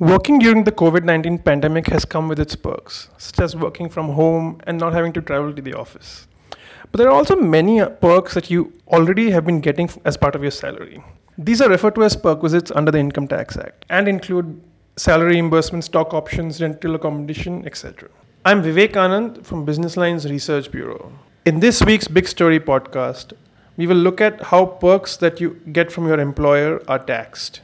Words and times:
Working 0.00 0.40
during 0.40 0.64
the 0.64 0.72
COVID 0.72 1.04
19 1.04 1.38
pandemic 1.38 1.86
has 1.86 2.04
come 2.04 2.26
with 2.26 2.40
its 2.40 2.56
perks, 2.56 3.10
such 3.16 3.38
as 3.38 3.54
working 3.54 3.88
from 3.88 4.08
home 4.08 4.60
and 4.66 4.76
not 4.76 4.92
having 4.92 5.12
to 5.12 5.22
travel 5.22 5.52
to 5.54 5.62
the 5.62 5.74
office. 5.74 6.26
But 6.90 6.98
there 6.98 7.06
are 7.06 7.14
also 7.14 7.36
many 7.36 7.80
uh, 7.80 7.90
perks 7.90 8.34
that 8.34 8.50
you 8.50 8.72
already 8.88 9.30
have 9.30 9.46
been 9.46 9.60
getting 9.60 9.88
as 10.04 10.16
part 10.16 10.34
of 10.34 10.42
your 10.42 10.50
salary. 10.50 11.00
These 11.38 11.60
are 11.60 11.68
referred 11.68 11.94
to 11.94 12.02
as 12.02 12.16
perquisites 12.16 12.72
under 12.74 12.90
the 12.90 12.98
Income 12.98 13.28
Tax 13.28 13.56
Act 13.56 13.84
and 13.88 14.08
include 14.08 14.60
salary 14.96 15.34
reimbursement, 15.34 15.84
stock 15.84 16.12
options, 16.12 16.60
rental 16.60 16.96
accommodation, 16.96 17.64
etc. 17.64 18.08
I'm 18.44 18.64
Vivek 18.64 18.94
Anand 18.94 19.44
from 19.46 19.64
Business 19.64 19.96
Lines 19.96 20.28
Research 20.28 20.72
Bureau. 20.72 21.12
In 21.44 21.60
this 21.60 21.84
week's 21.84 22.08
Big 22.08 22.26
Story 22.26 22.58
podcast, 22.58 23.32
we 23.76 23.86
will 23.86 23.96
look 24.08 24.20
at 24.20 24.42
how 24.42 24.66
perks 24.66 25.16
that 25.18 25.40
you 25.40 25.60
get 25.70 25.92
from 25.92 26.08
your 26.08 26.18
employer 26.18 26.82
are 26.88 26.98
taxed. 26.98 27.60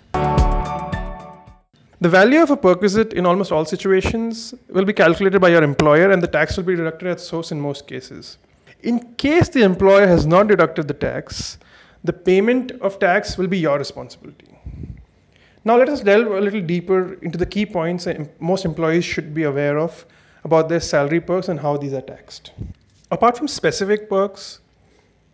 The 2.02 2.08
value 2.08 2.40
of 2.40 2.50
a 2.50 2.56
perquisite 2.56 3.12
in 3.12 3.26
almost 3.26 3.52
all 3.52 3.66
situations 3.66 4.54
will 4.70 4.86
be 4.86 4.92
calculated 4.94 5.38
by 5.38 5.50
your 5.50 5.62
employer 5.62 6.10
and 6.10 6.22
the 6.22 6.26
tax 6.26 6.56
will 6.56 6.64
be 6.64 6.74
deducted 6.74 7.08
at 7.08 7.20
source 7.20 7.52
in 7.52 7.60
most 7.60 7.86
cases. 7.86 8.38
In 8.82 9.14
case 9.16 9.50
the 9.50 9.62
employer 9.62 10.06
has 10.06 10.24
not 10.24 10.46
deducted 10.46 10.88
the 10.88 10.94
tax, 10.94 11.58
the 12.02 12.14
payment 12.14 12.72
of 12.80 12.98
tax 12.98 13.36
will 13.36 13.48
be 13.48 13.58
your 13.58 13.76
responsibility. 13.76 14.46
Now, 15.62 15.76
let 15.76 15.90
us 15.90 16.00
delve 16.00 16.28
a 16.28 16.40
little 16.40 16.62
deeper 16.62 17.18
into 17.20 17.36
the 17.36 17.44
key 17.44 17.66
points 17.66 18.08
most 18.38 18.64
employees 18.64 19.04
should 19.04 19.34
be 19.34 19.42
aware 19.42 19.78
of 19.78 20.06
about 20.42 20.70
their 20.70 20.80
salary 20.80 21.20
perks 21.20 21.48
and 21.48 21.60
how 21.60 21.76
these 21.76 21.92
are 21.92 22.00
taxed. 22.00 22.52
Apart 23.10 23.36
from 23.36 23.46
specific 23.46 24.08
perks, 24.08 24.59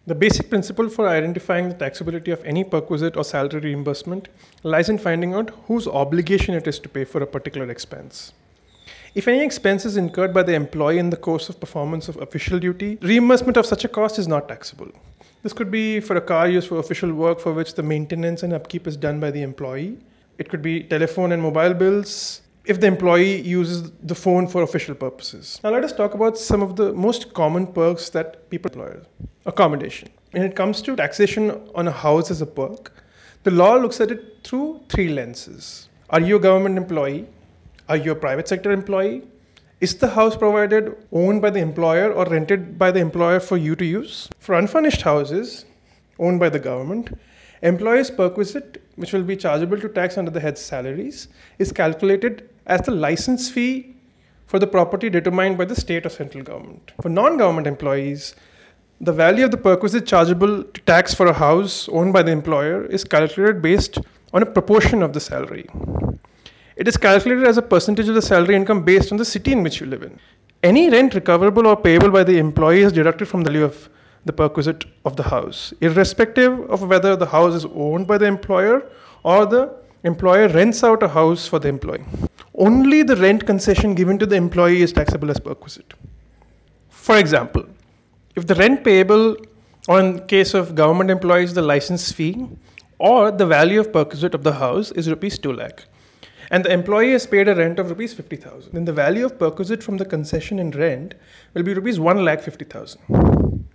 the 0.07 0.15
basic 0.15 0.49
principle 0.49 0.89
for 0.89 1.09
identifying 1.09 1.69
the 1.69 1.75
taxability 1.75 2.33
of 2.33 2.45
any 2.45 2.63
perquisite 2.63 3.17
or 3.17 3.25
salary 3.25 3.59
reimbursement 3.59 4.29
lies 4.63 4.89
in 4.89 4.99
finding 4.99 5.35
out 5.35 5.51
whose 5.67 5.89
obligation 5.89 6.55
it 6.55 6.69
is 6.69 6.79
to 6.79 6.89
pay 6.89 7.05
for 7.05 7.23
a 7.23 7.27
particular 7.27 7.69
expense. 7.69 8.33
If 9.17 9.27
any 9.27 9.43
expense 9.45 9.85
is 9.85 9.97
incurred 9.97 10.33
by 10.33 10.45
the 10.45 10.55
employee 10.55 10.99
in 10.99 11.11
the 11.11 11.17
course 11.17 11.49
of 11.49 11.59
performance 11.59 12.09
of 12.09 12.23
official 12.23 12.61
duty, 12.61 12.99
reimbursement 13.03 13.57
of 13.57 13.67
such 13.67 13.85
a 13.85 13.89
cost 13.89 14.21
is 14.21 14.29
not 14.29 14.47
taxable. 14.47 14.93
This 15.43 15.53
could 15.53 15.73
be 15.73 15.99
for 15.99 16.15
a 16.15 16.21
car 16.21 16.49
used 16.49 16.69
for 16.69 16.79
official 16.79 17.13
work 17.13 17.41
for 17.41 17.53
which 17.53 17.75
the 17.75 17.83
maintenance 17.83 18.45
and 18.45 18.53
upkeep 18.53 18.87
is 18.87 18.97
done 18.97 19.19
by 19.19 19.33
the 19.33 19.43
employee. 19.43 19.99
It 20.39 20.49
could 20.49 20.63
be 20.63 20.85
telephone 20.85 21.33
and 21.33 21.43
mobile 21.43 21.75
bills, 21.75 22.43
if 22.67 22.81
the 22.81 22.87
employee 22.87 23.41
uses 23.43 23.93
the 24.03 24.15
phone 24.15 24.49
for 24.49 24.63
official 24.63 24.95
purposes. 24.95 25.61
Now, 25.63 25.71
let 25.71 25.85
us 25.85 25.93
talk 25.93 26.15
about 26.15 26.37
some 26.37 26.63
of 26.63 26.75
the 26.75 26.93
most 26.93 27.33
common 27.33 27.67
perks 27.67 28.11
that 28.11 28.51
people 28.51 28.71
employ. 28.71 29.01
Accommodation. 29.47 30.09
When 30.33 30.43
it 30.43 30.57
comes 30.57 30.83
to 30.83 30.97
taxation 30.97 31.51
on 31.75 31.87
a 31.87 31.93
house 31.93 32.31
as 32.31 32.43
a 32.43 32.47
perk, 32.47 32.93
the 33.45 33.53
law 33.53 33.77
looks 33.77 34.01
at 34.01 34.11
it 34.11 34.39
through 34.43 34.81
three 34.89 35.09
lenses. 35.09 35.89
Are 36.11 36.21
you 36.21 36.37
a 36.37 36.41
government 36.41 36.77
employee? 36.77 37.27
Are 37.89 37.97
you 37.97 38.11
a 38.11 38.17
private 38.17 38.49
sector 38.49 38.73
employee? 38.73 39.23
Is 39.81 39.95
the 39.95 40.09
house 40.09 40.37
provided 40.37 40.97
owned 41.13 41.43
by 41.43 41.51
the 41.51 41.61
employer 41.61 42.13
or 42.13 42.25
rented 42.25 42.79
by 42.79 42.91
the 42.91 42.99
employer 42.99 43.39
for 43.39 43.57
you 43.57 43.77
to 43.77 43.85
use? 43.85 44.29
For 44.41 44.57
unfurnished 44.57 45.03
houses 45.03 45.67
owned 46.19 46.41
by 46.41 46.49
the 46.49 46.59
government, 46.59 47.17
employees' 47.63 48.11
perquisite, 48.11 48.83
which 48.97 49.13
will 49.13 49.23
be 49.23 49.37
chargeable 49.37 49.79
to 49.79 49.89
tax 49.89 50.19
under 50.19 50.31
the 50.31 50.41
head's 50.41 50.61
salaries, 50.61 51.29
is 51.59 51.71
calculated 51.71 52.49
as 52.67 52.81
the 52.83 52.91
license 52.91 53.49
fee 53.49 53.95
for 54.47 54.59
the 54.59 54.67
property 54.67 55.09
determined 55.09 55.59
by 55.59 55.65
the 55.65 55.75
state 55.75 56.05
or 56.07 56.09
central 56.09 56.43
government. 56.43 56.93
For 57.03 57.09
non 57.09 57.37
government 57.37 57.67
employees, 57.67 58.35
the 59.01 59.13
value 59.13 59.45
of 59.45 59.51
the 59.51 59.57
perquisite 59.57 60.07
chargeable 60.07 60.63
to 60.63 60.81
tax 60.83 61.15
for 61.15 61.27
a 61.27 61.33
house 61.33 61.89
owned 61.91 62.13
by 62.13 62.23
the 62.23 62.33
employer 62.33 62.87
is 62.87 63.05
calculated 63.05 63.61
based 63.61 63.99
on 64.33 64.43
a 64.43 64.47
proportion 64.47 65.03
of 65.03 65.13
the 65.13 65.21
salary. 65.21 65.67
It 66.77 66.89
is 66.89 66.97
calculated 66.97 67.45
as 67.45 67.57
a 67.57 67.63
percentage 67.63 68.09
of 68.09 68.15
the 68.15 68.23
salary 68.23 68.55
income 68.55 68.85
based 68.85 69.13
on 69.13 69.19
the 69.19 69.25
city 69.25 69.53
in 69.53 69.63
which 69.63 69.81
you 69.81 69.87
live 69.87 70.03
in. 70.03 70.19
Any 70.63 70.89
rent 70.91 71.15
recoverable 71.15 71.67
or 71.67 71.77
payable 71.77 72.11
by 72.11 72.25
the 72.25 72.39
employee 72.39 72.83
is 72.83 72.93
deducted 72.93 73.29
from 73.29 73.43
the 73.43 73.51
value 73.51 73.65
of 73.65 73.89
the 74.25 74.33
perquisite 74.33 74.85
of 75.05 75.17
the 75.17 75.23
house, 75.23 75.73
irrespective 75.81 76.59
of 76.71 76.89
whether 76.89 77.15
the 77.15 77.27
house 77.27 77.55
is 77.55 77.67
owned 77.75 78.07
by 78.07 78.19
the 78.19 78.27
employer 78.27 78.83
or 79.23 79.47
the 79.47 79.73
employer 80.05 80.49
rents 80.49 80.83
out 80.83 81.03
a 81.03 81.09
house 81.09 81.47
for 81.47 81.59
the 81.59 81.69
employee 81.69 82.05
only 82.57 83.03
the 83.03 83.17
rent 83.17 83.47
concession 83.47 83.95
given 83.95 84.19
to 84.19 84.27
the 84.27 84.37
employee 84.37 84.83
is 84.83 84.93
taxable 84.93 85.31
as 85.31 85.39
perquisite. 85.39 85.95
For 86.89 87.19
example, 87.19 87.67
if 88.35 88.47
the 88.47 88.55
rent 88.55 88.85
payable, 88.85 89.37
or 89.89 90.01
in 90.01 90.27
case 90.27 90.55
of 90.55 90.75
government 90.75 91.11
employees, 91.11 91.55
the 91.55 91.63
license 91.63 92.11
fee, 92.13 92.49
or 92.99 93.31
the 93.31 93.47
value 93.47 93.79
of 93.81 93.93
perquisite 93.93 94.35
of 94.35 94.43
the 94.43 94.55
house 94.55 94.91
is 94.93 95.09
rupees 95.09 95.39
2 95.39 95.53
lakh, 95.53 95.85
and 96.51 96.65
the 96.65 96.73
employee 96.73 97.13
has 97.13 97.27
paid 97.27 97.49
a 97.49 97.55
rent 97.55 97.79
of 97.79 97.91
rupees 97.91 98.15
50,000, 98.15 98.73
then 98.73 98.85
the 98.85 98.93
value 98.93 99.25
of 99.25 99.39
perquisite 99.39 99.83
from 99.83 99.99
the 99.99 100.05
concession 100.05 100.59
in 100.59 100.71
rent 100.71 101.15
will 101.55 101.63
be 101.63 101.75
rupees 101.75 102.01
1 102.01 102.25
lakh 102.25 102.41
50,000. 102.41 103.01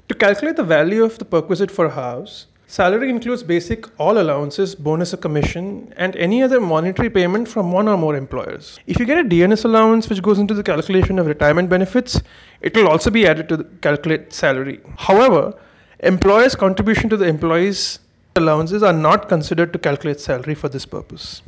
To 0.10 0.16
calculate 0.16 0.58
the 0.58 0.64
value 0.64 1.04
of 1.04 1.18
the 1.18 1.26
perquisite 1.26 1.72
for 1.72 1.86
a 1.86 1.92
house, 1.92 2.48
Salary 2.72 3.10
includes 3.10 3.44
basic 3.44 3.86
all 4.00 4.18
allowances, 4.18 4.76
bonus 4.76 5.14
or 5.14 5.18
commission, 5.18 5.94
and 5.98 6.16
any 6.16 6.42
other 6.42 6.62
monetary 6.62 7.10
payment 7.10 7.46
from 7.46 7.70
one 7.70 7.86
or 7.86 7.98
more 7.98 8.16
employers. 8.16 8.80
If 8.88 8.98
you 8.98 9.06
get 9.06 9.18
a 9.18 9.28
DNS 9.28 9.66
allowance 9.66 10.08
which 10.08 10.22
goes 10.22 10.40
into 10.40 10.54
the 10.54 10.64
calculation 10.64 11.20
of 11.20 11.26
retirement 11.28 11.68
benefits, 11.68 12.22
it 12.62 12.74
will 12.74 12.88
also 12.88 13.10
be 13.10 13.28
added 13.28 13.50
to 13.50 13.66
calculate 13.82 14.32
salary. 14.32 14.80
However, 14.96 15.54
employers' 16.00 16.56
contribution 16.56 17.10
to 17.10 17.18
the 17.18 17.26
employees' 17.26 18.00
allowances 18.38 18.84
are 18.84 18.94
not 18.94 19.28
considered 19.28 19.74
to 19.74 19.78
calculate 19.78 20.22
salary 20.22 20.56
for 20.56 20.70
this 20.70 20.86
purpose. 20.86 21.42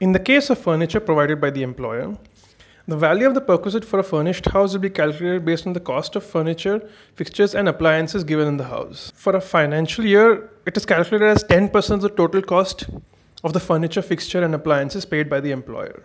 In 0.00 0.12
the 0.12 0.18
case 0.18 0.48
of 0.48 0.56
furniture 0.58 0.98
provided 0.98 1.42
by 1.42 1.50
the 1.50 1.62
employer, 1.62 2.16
the 2.90 2.96
value 2.96 3.26
of 3.26 3.34
the 3.34 3.40
perquisite 3.40 3.84
for 3.84 4.00
a 4.00 4.02
furnished 4.02 4.46
house 4.46 4.72
will 4.72 4.80
be 4.80 4.90
calculated 4.90 5.44
based 5.44 5.66
on 5.66 5.72
the 5.74 5.80
cost 5.80 6.16
of 6.16 6.24
furniture, 6.24 6.80
fixtures, 7.14 7.54
and 7.54 7.68
appliances 7.68 8.24
given 8.24 8.48
in 8.48 8.56
the 8.56 8.64
house. 8.64 9.12
For 9.14 9.36
a 9.36 9.40
financial 9.40 10.04
year, 10.04 10.50
it 10.66 10.76
is 10.76 10.84
calculated 10.84 11.26
as 11.28 11.44
10% 11.44 11.90
of 11.90 12.00
the 12.00 12.08
total 12.08 12.42
cost 12.42 12.86
of 13.44 13.52
the 13.52 13.60
furniture, 13.60 14.02
fixture, 14.02 14.42
and 14.42 14.54
appliances 14.54 15.04
paid 15.04 15.30
by 15.30 15.40
the 15.40 15.52
employer, 15.52 16.02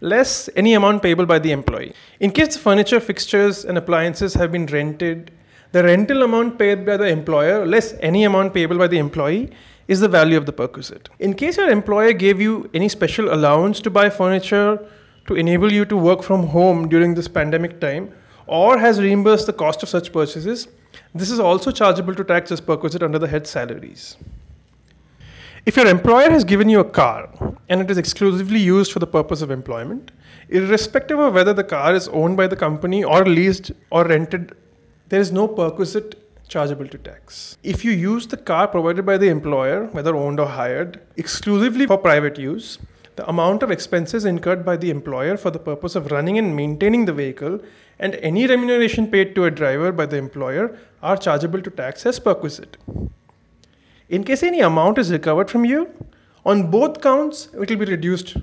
less 0.00 0.48
any 0.56 0.74
amount 0.74 1.02
payable 1.02 1.26
by 1.26 1.38
the 1.38 1.52
employee. 1.52 1.92
In 2.20 2.30
case 2.30 2.54
the 2.54 2.60
furniture, 2.60 2.98
fixtures, 2.98 3.64
and 3.64 3.76
appliances 3.76 4.34
have 4.34 4.50
been 4.52 4.66
rented, 4.66 5.30
the 5.72 5.84
rental 5.84 6.22
amount 6.22 6.58
paid 6.58 6.86
by 6.86 6.96
the 6.96 7.08
employer, 7.08 7.66
less 7.66 7.94
any 8.00 8.24
amount 8.24 8.54
payable 8.54 8.78
by 8.78 8.88
the 8.88 8.98
employee, 8.98 9.50
is 9.88 10.00
the 10.00 10.08
value 10.08 10.38
of 10.38 10.46
the 10.46 10.52
perquisite. 10.52 11.08
In 11.18 11.34
case 11.34 11.56
your 11.58 11.68
employer 11.68 12.12
gave 12.12 12.40
you 12.40 12.70
any 12.72 12.88
special 12.88 13.32
allowance 13.34 13.80
to 13.80 13.90
buy 13.90 14.08
furniture, 14.08 14.78
to 15.26 15.34
enable 15.34 15.72
you 15.72 15.84
to 15.84 15.96
work 15.96 16.22
from 16.22 16.46
home 16.48 16.88
during 16.88 17.14
this 17.14 17.28
pandemic 17.28 17.80
time 17.80 18.12
or 18.46 18.78
has 18.78 19.00
reimbursed 19.00 19.46
the 19.46 19.52
cost 19.52 19.82
of 19.82 19.88
such 19.88 20.12
purchases, 20.12 20.68
this 21.14 21.30
is 21.30 21.40
also 21.40 21.70
chargeable 21.70 22.14
to 22.14 22.24
tax 22.24 22.50
as 22.50 22.60
perquisite 22.60 23.02
under 23.02 23.18
the 23.18 23.28
head 23.28 23.46
salaries. 23.46 24.16
If 25.64 25.76
your 25.76 25.86
employer 25.86 26.28
has 26.30 26.42
given 26.42 26.68
you 26.68 26.80
a 26.80 26.84
car 26.84 27.28
and 27.68 27.80
it 27.80 27.90
is 27.90 27.98
exclusively 27.98 28.58
used 28.58 28.92
for 28.92 28.98
the 28.98 29.06
purpose 29.06 29.42
of 29.42 29.50
employment, 29.50 30.10
irrespective 30.48 31.18
of 31.20 31.34
whether 31.34 31.54
the 31.54 31.62
car 31.62 31.94
is 31.94 32.08
owned 32.08 32.36
by 32.36 32.48
the 32.48 32.56
company 32.56 33.04
or 33.04 33.24
leased 33.24 33.70
or 33.90 34.04
rented, 34.04 34.56
there 35.08 35.20
is 35.20 35.30
no 35.30 35.46
perquisite 35.46 36.18
chargeable 36.48 36.88
to 36.88 36.98
tax. 36.98 37.56
If 37.62 37.84
you 37.84 37.92
use 37.92 38.26
the 38.26 38.36
car 38.36 38.66
provided 38.66 39.06
by 39.06 39.18
the 39.18 39.28
employer, 39.28 39.86
whether 39.92 40.16
owned 40.16 40.40
or 40.40 40.48
hired, 40.48 41.00
exclusively 41.16 41.86
for 41.86 41.96
private 41.96 42.38
use, 42.38 42.78
the 43.16 43.28
amount 43.28 43.62
of 43.62 43.70
expenses 43.70 44.24
incurred 44.24 44.64
by 44.64 44.76
the 44.76 44.90
employer 44.90 45.36
for 45.36 45.50
the 45.50 45.58
purpose 45.58 45.94
of 45.94 46.10
running 46.10 46.38
and 46.38 46.56
maintaining 46.56 47.04
the 47.04 47.12
vehicle 47.12 47.60
and 47.98 48.14
any 48.16 48.46
remuneration 48.46 49.06
paid 49.06 49.34
to 49.34 49.44
a 49.44 49.50
driver 49.50 49.92
by 49.92 50.06
the 50.06 50.16
employer 50.16 50.78
are 51.02 51.16
chargeable 51.16 51.60
to 51.60 51.70
tax 51.70 52.06
as 52.06 52.18
perquisite. 52.18 52.76
In 54.08 54.24
case 54.24 54.42
any 54.42 54.60
amount 54.60 54.98
is 54.98 55.12
recovered 55.12 55.50
from 55.50 55.64
you, 55.64 55.90
on 56.44 56.70
both 56.70 57.00
counts 57.00 57.48
it 57.52 57.58
will 57.58 57.84
be 57.84 57.84
reduced 57.84 58.36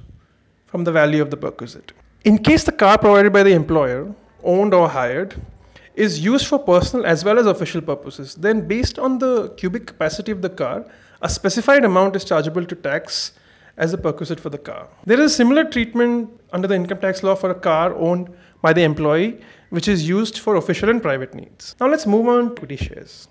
from 0.67 0.83
the 0.83 0.91
value 0.91 1.21
of 1.21 1.31
the 1.31 1.38
perquisite. 1.38 1.91
In 2.23 2.38
case 2.38 2.63
the 2.63 2.71
car 2.71 2.97
provided 2.97 3.33
by 3.33 3.44
the 3.44 3.53
employer, 3.53 4.13
owned 4.44 4.73
or 4.73 4.88
hired, 4.89 5.35
is 5.95 6.19
used 6.19 6.47
for 6.47 6.59
personal 6.59 7.05
as 7.05 7.25
well 7.25 7.39
as 7.39 7.45
official 7.45 7.81
purposes, 7.81 8.35
then 8.35 8.67
based 8.67 8.99
on 8.99 9.17
the 9.17 9.49
cubic 9.57 9.88
capacity 9.88 10.31
of 10.31 10.41
the 10.41 10.49
car, 10.49 10.85
a 11.21 11.29
specified 11.29 11.83
amount 11.83 12.15
is 12.15 12.23
chargeable 12.23 12.65
to 12.65 12.75
tax 12.75 13.33
as 13.79 13.93
a 13.93 13.97
perquisite 13.97 14.39
for 14.39 14.49
the 14.49 14.57
car. 14.57 14.87
There 15.05 15.19
is 15.19 15.31
a 15.31 15.35
similar 15.35 15.63
treatment 15.63 16.29
under 16.51 16.67
the 16.67 16.75
income 16.75 16.99
tax 16.99 17.23
law 17.23 17.35
for 17.35 17.49
a 17.49 17.55
car 17.55 17.95
owned 17.95 18.29
by 18.61 18.73
the 18.73 18.83
employee, 18.83 19.39
which 19.69 19.87
is 19.87 20.07
used 20.07 20.39
for 20.39 20.55
official 20.57 20.89
and 20.89 21.01
private 21.01 21.33
needs. 21.33 21.75
Now 21.79 21.87
let's 21.87 22.05
move 22.05 22.27
on 22.27 22.47
to 22.47 22.51
equity 22.51 22.75
shares. 22.75 23.27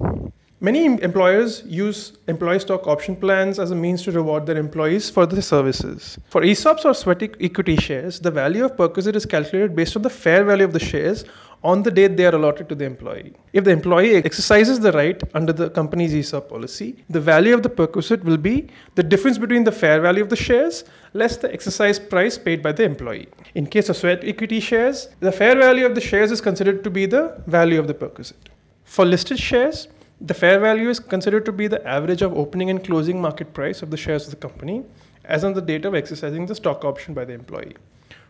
Many 0.61 0.87
employers 0.87 1.63
use 1.67 2.15
employee 2.27 2.59
stock 2.59 2.89
option 2.89 3.15
plans 3.15 3.61
as 3.61 3.71
a 3.71 3.77
means 3.77 4.03
to 4.03 4.11
reward 4.11 4.47
their 4.47 4.57
employees 4.57 5.09
for 5.09 5.25
their 5.25 5.41
services. 5.41 6.19
For 6.31 6.41
ESOPs 6.41 6.85
or 6.85 6.95
sweat 6.95 7.23
equity 7.41 7.77
shares, 7.77 8.19
the 8.19 8.33
value 8.33 8.65
of 8.65 8.77
Perquisite 8.77 9.15
is 9.15 9.25
calculated 9.25 9.77
based 9.77 9.95
on 9.95 10.03
the 10.03 10.11
fair 10.11 10.43
value 10.45 10.65
of 10.65 10.73
the 10.73 10.81
shares 10.81 11.25
on 11.65 11.83
the 11.83 11.91
date 11.91 12.17
they 12.17 12.27
are 12.27 12.35
allotted 12.35 12.69
to 12.69 12.75
the 12.75 12.85
employee. 12.85 13.33
If 13.53 13.65
the 13.65 13.71
employee 13.71 14.17
exercises 14.17 14.79
the 14.81 14.93
right 14.93 15.21
under 15.35 15.53
the 15.53 15.71
company's 15.71 16.15
ESOP 16.15 16.49
policy, 16.49 17.05
the 17.11 17.21
value 17.21 17.55
of 17.55 17.63
the 17.63 17.69
perquisite 17.69 18.25
will 18.25 18.37
be 18.37 18.69
the 18.95 19.03
difference 19.03 19.39
between 19.39 19.65
the 19.65 19.73
fair 19.73 20.01
value 20.01 20.23
of 20.23 20.29
the 20.29 20.37
shares 20.37 20.85
less 21.15 21.37
the 21.37 21.53
exercise 21.53 21.99
price 21.99 22.39
paid 22.39 22.63
by 22.63 22.73
the 22.73 22.85
employee. 22.85 23.29
In 23.55 23.67
case 23.67 23.89
of 23.89 23.97
sweat 23.97 24.23
equity 24.23 24.61
shares, 24.61 25.09
the 25.21 25.33
fair 25.33 25.57
value 25.57 25.87
of 25.87 25.95
the 25.95 26.01
shares 26.01 26.31
is 26.31 26.41
considered 26.41 26.85
to 26.85 26.91
be 26.91 27.07
the 27.07 27.43
value 27.47 27.81
of 27.81 27.87
the 27.87 27.95
perquisite. 27.95 28.51
For 28.85 29.05
listed 29.05 29.39
shares, 29.39 29.89
the 30.21 30.35
fair 30.35 30.59
value 30.59 30.89
is 30.89 31.01
considered 31.01 31.45
to 31.47 31.53
be 31.53 31.67
the 31.67 31.87
average 31.87 32.23
of 32.23 32.37
opening 32.37 32.71
and 32.71 32.85
closing 32.85 33.21
market 33.21 33.55
price 33.55 33.83
of 33.83 33.91
the 33.91 33.97
shares 33.97 34.25
of 34.25 34.31
the 34.31 34.37
company 34.37 34.85
as 35.25 35.45
on 35.45 35.53
the 35.53 35.61
date 35.61 35.85
of 35.85 35.95
exercising 35.95 36.47
the 36.47 36.55
stock 36.55 36.85
option 36.85 37.15
by 37.15 37.25
the 37.25 37.33
employee. 37.33 37.77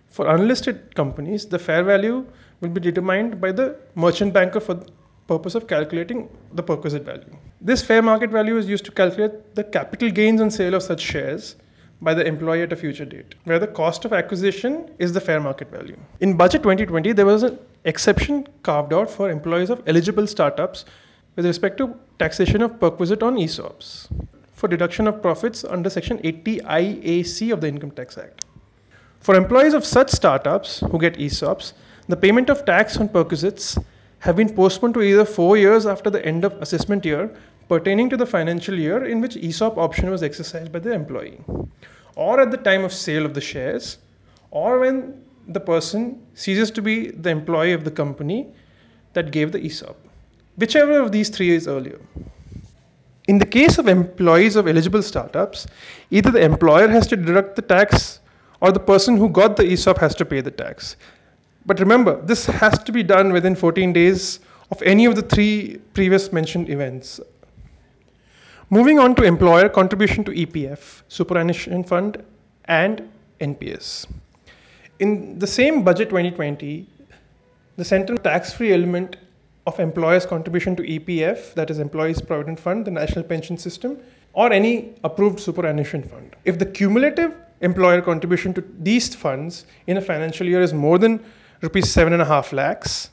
For 0.09 0.27
unlisted 0.35 0.95
companies, 0.95 1.47
the 1.47 1.59
fair 1.59 1.83
value 1.83 2.27
will 2.61 2.71
be 2.71 2.81
determined 2.81 3.41
by 3.41 3.53
the 3.53 3.77
merchant 3.95 4.33
banker 4.33 4.61
for 4.61 4.75
the 4.75 4.87
purpose 5.27 5.55
of 5.55 5.67
calculating 5.67 6.29
the 6.53 6.63
perquisite 6.63 7.03
value. 7.03 7.37
This 7.61 7.83
fair 7.83 8.03
market 8.03 8.31
value 8.31 8.57
is 8.57 8.69
used 8.69 8.85
to 8.87 8.91
calculate 8.91 9.55
the 9.55 9.65
capital 9.65 10.11
gains 10.11 10.41
on 10.41 10.51
sale 10.51 10.75
of 10.75 10.83
such 10.83 11.01
shares 11.01 11.57
by 12.01 12.15
the 12.15 12.27
employee 12.27 12.63
at 12.63 12.73
a 12.73 12.77
future 12.77 13.05
date, 13.05 13.35
where 13.45 13.59
the 13.59 13.67
cost 13.67 14.05
of 14.05 14.13
acquisition 14.13 14.91
is 14.99 15.13
the 15.13 15.21
fair 15.21 15.41
market 15.41 15.71
value. 15.71 15.97
In 16.21 16.37
Budget 16.37 16.63
2020, 16.63 17.13
there 17.13 17.27
was 17.27 17.43
an 17.43 17.59
exception 17.85 18.47
carved 18.63 18.93
out 18.93 19.11
for 19.11 19.31
employees 19.31 19.71
of 19.71 19.83
eligible 19.87 20.27
startups 20.27 20.85
with 21.37 21.45
respect 21.45 21.77
to 21.79 21.95
taxation 22.19 22.63
of 22.63 22.81
perquisite 22.81 23.23
on 23.23 23.37
ESOPs 23.37 24.09
for 24.53 24.69
deduction 24.69 25.07
of 25.07 25.23
profits 25.23 25.65
under 25.65 25.91
Section 25.91 26.21
80 26.25 26.61
IAC 26.61 27.53
of 27.53 27.61
the 27.61 27.69
Income 27.69 27.93
Tax 27.93 28.19
Act. 28.19 28.45
For 29.21 29.35
employees 29.35 29.75
of 29.75 29.85
such 29.85 30.11
startups 30.11 30.81
who 30.81 30.99
get 30.99 31.19
ESOPs, 31.19 31.73
the 32.09 32.17
payment 32.17 32.49
of 32.49 32.65
tax 32.65 32.97
on 32.97 33.09
perquisites 33.09 33.77
have 34.21 34.37
been 34.37 34.55
postponed 34.55 34.95
to 34.95 35.03
either 35.03 35.25
four 35.25 35.57
years 35.57 35.87
after 35.87 36.11
the 36.11 36.25
end 36.25 36.45
of 36.45 36.53
assessment 36.63 37.05
year 37.05 37.31
pertaining 37.69 38.09
to 38.11 38.17
the 38.17 38.27
financial 38.27 38.79
year 38.79 39.05
in 39.05 39.21
which 39.21 39.37
ESOP 39.37 39.77
option 39.77 40.11
was 40.11 40.23
exercised 40.23 40.73
by 40.73 40.79
the 40.79 40.93
employee, 40.93 41.39
or 42.17 42.41
at 42.41 42.51
the 42.51 42.57
time 42.57 42.85
of 42.85 42.93
sale 42.93 43.27
of 43.27 43.35
the 43.35 43.41
shares, 43.41 43.99
or 44.51 44.81
when 44.81 45.23
the 45.49 45.61
person 45.61 46.27
ceases 46.35 46.71
to 46.71 46.81
be 46.81 47.11
the 47.11 47.29
employee 47.29 47.73
of 47.73 47.85
the 47.85 47.91
company 47.91 48.47
that 49.13 49.31
gave 49.31 49.53
the 49.53 49.63
ESOP. 49.63 49.97
Whichever 50.57 50.99
of 51.01 51.13
these 51.13 51.29
three 51.29 51.51
is 51.51 51.69
earlier. 51.69 52.01
In 53.29 53.39
the 53.39 53.47
case 53.47 53.77
of 53.77 53.87
employees 53.87 54.57
of 54.57 54.67
eligible 54.67 55.03
startups, 55.03 55.67
either 56.11 56.31
the 56.31 56.41
employer 56.41 56.89
has 56.89 57.07
to 57.09 57.17
deduct 57.17 57.57
the 57.57 57.63
tax 57.63 58.21
or 58.61 58.73
the 58.73 58.81
person 58.81 59.17
who 59.17 59.29
got 59.29 59.57
the 59.57 59.65
ESOP 59.65 59.99
has 59.99 60.15
to 60.17 60.25
pay 60.25 60.41
the 60.41 60.51
tax. 60.51 60.97
But 61.67 61.81
remember, 61.81 62.21
this 62.23 62.47
has 62.47 62.79
to 62.85 62.93
be 62.93 63.03
done 63.03 63.33
within 63.33 63.55
14 63.55 63.93
days 63.93 64.41
of 64.71 64.83
any 64.83 65.05
of 65.05 65.17
the 65.17 65.23
three 65.23 65.79
previous 65.95 66.33
mentioned 66.33 66.69
events. 66.69 67.21
Moving 68.71 68.99
on 68.99 69.15
to 69.15 69.23
employer 69.23 69.69
contribution 69.69 70.25
to 70.25 70.31
EPF, 70.31 71.03
superannuation 71.09 71.85
fund, 71.85 72.23
and 72.67 73.09
NPS. 73.41 74.07
In 74.99 75.39
the 75.39 75.47
same 75.47 75.85
budget 75.85 76.11
2020, 76.11 76.87
the 77.77 77.85
central 77.85 78.19
tax-free 78.19 78.73
element 78.73 79.17
of 79.67 79.79
employers' 79.79 80.27
contribution 80.27 80.75
to 80.77 80.83
EPF, 80.83 81.55
that 81.55 81.71
is 81.71 81.79
Employees 81.79 82.21
Provident 82.21 82.59
Fund, 82.59 82.85
the 82.85 82.91
National 82.91 83.25
Pension 83.25 83.57
System, 83.57 83.99
or 84.33 84.53
any 84.53 84.95
approved 85.05 85.39
superannuation 85.39 86.03
fund. 86.03 86.35
If 86.45 86.59
the 86.59 86.67
cumulative 86.67 87.35
employer 87.61 88.01
contribution 88.01 88.55
to 88.55 88.65
these 88.79 89.15
funds 89.15 89.67
in 89.87 89.97
a 89.97 90.01
financial 90.01 90.47
year 90.47 90.63
is 90.63 90.73
more 90.73 90.99
than 90.99 91.25
rupees 91.61 91.91
seven 91.91 92.13
and 92.13 92.23
a 92.23 92.25
half 92.25 92.53
lakhs. 92.53 93.11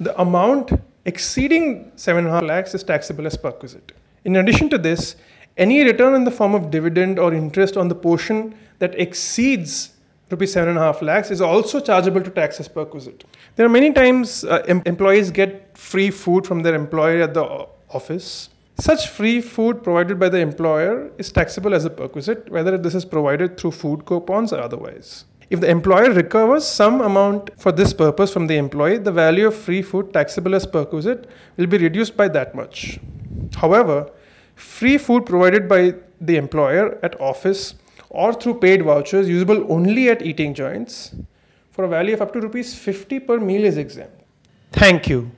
The 0.00 0.18
amount 0.20 0.72
exceeding 1.04 1.92
seven 1.96 2.24
and 2.24 2.28
a 2.28 2.36
half 2.38 2.42
lakhs 2.42 2.74
is 2.74 2.82
taxable 2.82 3.26
as 3.26 3.36
perquisite. 3.36 3.92
In 4.24 4.36
addition 4.36 4.68
to 4.70 4.78
this, 4.78 5.16
any 5.56 5.84
return 5.84 6.14
in 6.14 6.24
the 6.24 6.30
form 6.30 6.54
of 6.54 6.70
dividend 6.70 7.18
or 7.18 7.32
interest 7.32 7.76
on 7.76 7.88
the 7.88 7.94
portion 7.94 8.54
that 8.78 8.98
exceeds 8.98 9.92
rupees 10.30 10.52
seven 10.52 10.70
and 10.70 10.78
a 10.78 10.80
half 10.80 11.02
lakhs 11.02 11.30
is 11.30 11.40
also 11.40 11.78
chargeable 11.80 12.20
to 12.20 12.30
tax 12.30 12.58
as 12.58 12.68
perquisite. 12.68 13.24
There 13.56 13.66
are 13.66 13.68
many 13.68 13.92
times 13.92 14.44
uh, 14.44 14.64
em- 14.66 14.82
employees 14.86 15.30
get 15.30 15.76
free 15.76 16.10
food 16.10 16.46
from 16.46 16.62
their 16.62 16.74
employer 16.74 17.22
at 17.22 17.34
the 17.34 17.66
office. 17.90 18.48
Such 18.78 19.08
free 19.08 19.40
food 19.40 19.82
provided 19.84 20.18
by 20.18 20.28
the 20.28 20.40
employer 20.40 21.10
is 21.16 21.30
taxable 21.30 21.74
as 21.74 21.84
a 21.84 21.90
perquisite, 21.90 22.50
whether 22.50 22.76
this 22.76 22.94
is 22.94 23.04
provided 23.04 23.56
through 23.56 23.70
food 23.70 24.04
coupons 24.04 24.52
or 24.52 24.60
otherwise. 24.60 25.24
If 25.50 25.60
the 25.60 25.68
employer 25.68 26.10
recovers 26.12 26.66
some 26.66 27.00
amount 27.00 27.50
for 27.56 27.70
this 27.70 27.92
purpose 27.92 28.32
from 28.32 28.46
the 28.48 28.56
employee, 28.56 28.98
the 28.98 29.12
value 29.12 29.46
of 29.46 29.54
free 29.54 29.82
food 29.82 30.12
taxable 30.12 30.54
as 30.54 30.66
perquisite 30.66 31.28
will 31.56 31.66
be 31.66 31.78
reduced 31.78 32.16
by 32.16 32.28
that 32.28 32.54
much. 32.54 32.98
However, 33.54 34.10
free 34.56 34.98
food 34.98 35.26
provided 35.26 35.68
by 35.68 35.94
the 36.20 36.36
employer 36.36 36.98
at 37.02 37.20
office 37.20 37.74
or 38.10 38.32
through 38.32 38.54
paid 38.54 38.82
vouchers 38.82 39.28
usable 39.28 39.70
only 39.72 40.08
at 40.08 40.22
eating 40.22 40.54
joints 40.54 41.14
for 41.70 41.84
a 41.84 41.88
value 41.88 42.14
of 42.14 42.22
up 42.22 42.32
to 42.32 42.40
rupees 42.40 42.74
50 42.74 43.20
per 43.20 43.38
meal 43.38 43.64
is 43.64 43.76
exempt. 43.76 44.22
Thank 44.72 45.08
you. 45.08 45.30